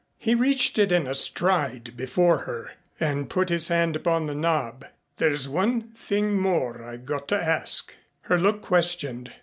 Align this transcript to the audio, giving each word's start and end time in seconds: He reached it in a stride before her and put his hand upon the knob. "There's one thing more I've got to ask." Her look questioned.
He 0.17 0.33
reached 0.33 0.79
it 0.79 0.91
in 0.91 1.05
a 1.05 1.13
stride 1.13 1.95
before 1.95 2.37
her 2.39 2.71
and 2.99 3.29
put 3.29 3.49
his 3.49 3.67
hand 3.67 3.95
upon 3.95 4.25
the 4.25 4.33
knob. 4.33 4.83
"There's 5.17 5.47
one 5.47 5.89
thing 5.91 6.39
more 6.39 6.81
I've 6.83 7.05
got 7.05 7.27
to 7.27 7.35
ask." 7.39 7.93
Her 8.21 8.39
look 8.39 8.63
questioned. 8.63 9.31